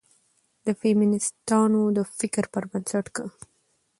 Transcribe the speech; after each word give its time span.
د 0.65 0.67
فيمنستانو 0.79 1.81
د 1.97 1.99
فکر 2.17 2.43
پر 2.53 2.63
بنسټ، 2.71 3.05
که 3.15 3.23